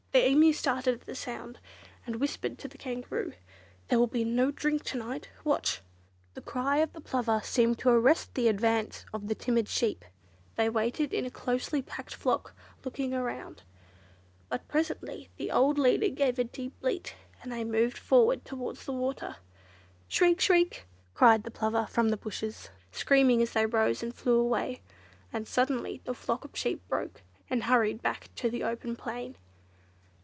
The 0.13 0.27
Emu 0.27 0.51
started 0.51 0.95
at 0.95 1.05
the 1.05 1.15
sound, 1.15 1.57
and 2.05 2.17
whispered 2.17 2.57
to 2.59 2.67
the 2.67 2.77
Kangaroo, 2.77 3.31
"There'll 3.87 4.07
be 4.07 4.25
no 4.25 4.51
drink 4.51 4.83
to 4.87 4.97
night. 4.97 5.29
Watch!" 5.45 5.79
The 6.33 6.41
cry 6.41 6.79
of 6.79 6.91
the 6.91 6.99
Plover 6.99 7.39
seemed 7.45 7.79
to 7.79 7.89
arrest 7.91 8.33
the 8.35 8.49
advance 8.49 9.05
of 9.13 9.29
the 9.29 9.35
timid 9.35 9.69
sheep. 9.69 10.03
They 10.57 10.67
waited 10.69 11.13
in 11.13 11.25
a 11.25 11.29
closely 11.31 11.81
packed 11.81 12.13
flock, 12.13 12.53
looking 12.83 13.13
around. 13.13 13.63
But 14.49 14.67
presently 14.67 15.29
the 15.37 15.49
old 15.49 15.79
leader 15.79 16.09
gave 16.09 16.37
a 16.37 16.43
deep 16.43 16.77
bleat, 16.81 17.15
and 17.41 17.49
they 17.49 17.63
moved 17.63 17.97
forward 17.97 18.43
towards 18.43 18.83
the 18.83 18.91
water. 18.91 19.37
"Shriek! 20.09 20.41
Shriek!" 20.41 20.87
cried 21.13 21.43
the 21.43 21.51
Plover 21.51 21.85
from 21.89 22.09
the 22.09 22.17
bushes, 22.17 22.67
screaming 22.91 23.41
as 23.41 23.53
they 23.53 23.65
rose 23.65 24.03
and 24.03 24.13
flew 24.13 24.37
away; 24.41 24.81
and 25.31 25.47
suddenly 25.47 26.01
the 26.03 26.13
flock 26.13 26.43
of 26.43 26.57
sheep 26.57 26.85
broke 26.89 27.21
and 27.49 27.63
hurried 27.63 28.01
back 28.01 28.29
to 28.35 28.49
the 28.49 28.65
open 28.65 28.97
plain. 28.97 29.37